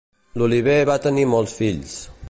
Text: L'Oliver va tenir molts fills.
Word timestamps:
L'Oliver 0.41 0.79
va 0.91 0.95
tenir 1.05 1.27
molts 1.35 1.57
fills. 1.61 1.99